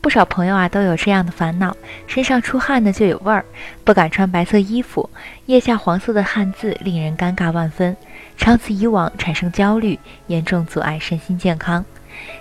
[0.00, 3.44] 不少朋友啊都有这样的烦恼，身上出汗呢就有味儿，
[3.82, 5.10] 不敢穿白色衣服，
[5.46, 7.96] 腋下黄色的汗渍令人尴尬万分，
[8.36, 11.84] 长此以往产生焦虑，严重阻碍身心健康。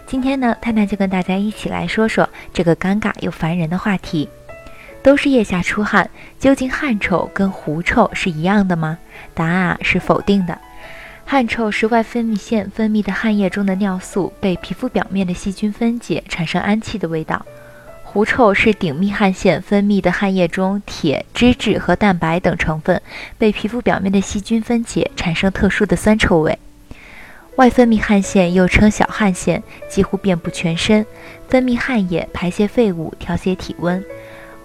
[0.06, 4.30] 今天呢，探探就跟大家一起来说说这个尴尬又烦人的话题。
[5.02, 8.98] 都是腋下出汗，究竟汗臭跟狐臭是一样的吗？
[9.36, 10.58] 答案啊是否定的。
[11.28, 17.44] 汗臭是外分泌腺分泌的汗液中的尿素被皮肤表面的细菌分解，产生氨气的味道。
[18.04, 23.02] 狐臭是顶泌汗腺分泌的汗液中铁、脂质和蛋白等成分
[23.40, 26.58] 被皮肤表面的细菌分解，产生特殊的酸臭味。
[27.56, 31.06] 外分泌汗腺又称小汗腺，几乎遍布全身，
[31.50, 34.02] 分泌汗液、排泄废物、调节体温。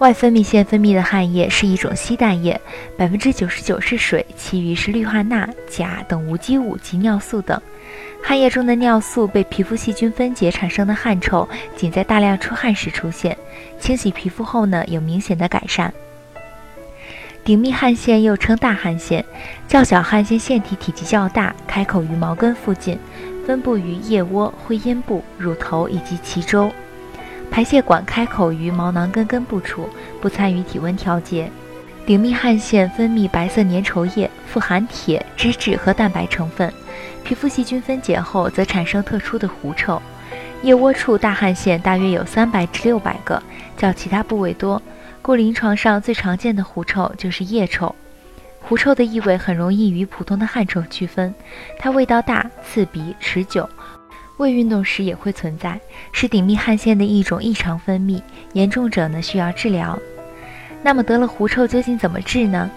[0.01, 2.59] 外分泌腺分泌的汗液是一种稀氮液，
[2.97, 7.61] 百分之九十九是水，其余是氯化钠、钾等无机物及尿素等。
[8.19, 13.37] 汗液中的尿素被皮肤细菌分解产生的汗臭，仅在大量出汗时出现。
[13.79, 15.93] 清洗皮肤后呢，有明显的改善。
[17.45, 19.23] 顶泌汗腺又称大汗腺，
[19.67, 22.97] 较小汗腺腺体体积较大，开口于毛根附近，
[23.45, 26.71] 分布于腋窝、会阴部、乳头以及脐周。
[27.51, 29.87] 排泄管开口于毛囊根根部处，
[30.21, 31.51] 不参与体温调节。
[32.05, 36.73] 顶泌汗腺分泌白色粘稠液，富含铁、脂质和蛋白成分。
[37.23, 40.01] 皮肤细菌分解后，则产生特殊的狐臭。
[40.63, 43.41] 腋窝处大汗腺大约有三百至六百个，
[43.77, 44.81] 较其他部位多，
[45.21, 47.93] 故临床上最常见的狐臭就是腋臭。
[48.61, 51.33] 狐臭的异味很容易与普通的汗臭区分，
[51.77, 53.67] 它味道大、刺鼻、持久，
[54.41, 55.79] 未运动时也会存在，
[56.11, 58.21] 是顶泌汗腺的一种异常分泌，
[58.53, 59.97] 严重者呢需要治疗。
[60.81, 62.69] 那么得了狐臭究竟怎么治呢？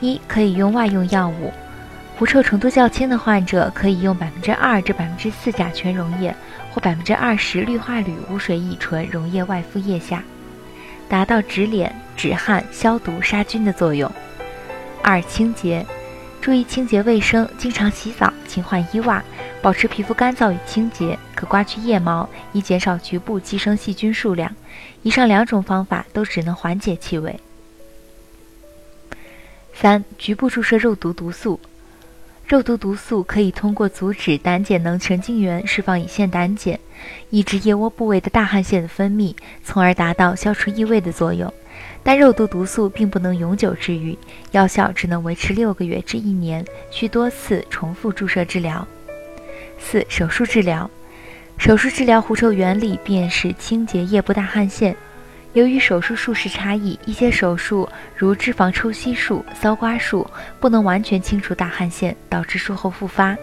[0.00, 1.52] 一可以用外用药物。
[2.18, 6.34] 狐臭程度较轻的患者，可以用百分之二至百分之四甲醛溶液
[6.72, 10.24] 或百分之二十氯化铝无水乙醇溶液外敷腋下，
[11.06, 14.10] 达到止脸、止汗、消毒、杀菌的作用。
[15.02, 15.84] 二、清洁，
[16.40, 19.22] 注意清洁卫生，经常洗澡，勤换衣袜，
[19.66, 24.54] 保持皮肤干燥与清洁，可刮去腋毛，以减少局部寄生细菌数量。
[25.02, 27.40] 以上两种方法都只能缓解气味。
[29.74, 31.58] 三、局部注射肉毒毒素。
[32.46, 36.78] 肉毒毒素可以通过阻止胆碱能神经元释放乙酰胆碱，
[37.30, 39.34] 抑制腋窝部位的大汗腺的分泌，
[39.64, 41.52] 从而达到消除异味的作用。
[42.04, 44.16] 但肉毒毒素并不能永久治愈，
[44.52, 48.86] 药效只能维持六个月至一年，需多次重复注射治疗。
[49.78, 50.90] 四、手术治疗。
[51.58, 54.94] 手术治疗狐臭原理便是清洁腋部大汗腺。
[55.54, 60.28] 由于手术术式差异，一些手术如脂肪抽吸术、搔刮术
[60.60, 63.34] 不能完全清除大汗腺，导致术后复发。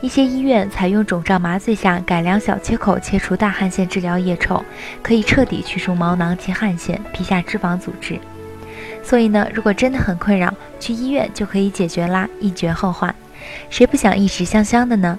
[0.00, 4.64] 一些医院采用肿胀麻醉下改良小切口切除大汗腺治疗腋臭，
[5.02, 8.18] 可以彻底去除毛囊及汗腺、皮下脂肪组织。
[9.02, 13.14] 所以呢，如果真的很困扰，去医院就可以解决啦，一绝后患。
[13.68, 15.18] 谁不想一直香香的呢？